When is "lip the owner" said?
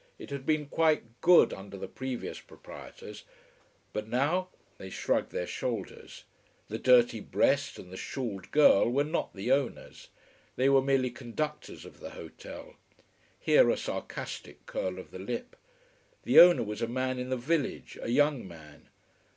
15.19-16.63